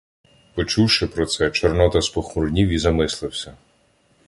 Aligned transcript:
Почувши 0.55 1.07
про 1.07 1.25
це, 1.25 1.51
Чорнота 1.51 2.01
спохмурнів 2.01 2.69
і 2.69 2.77
замислився. 2.77 3.57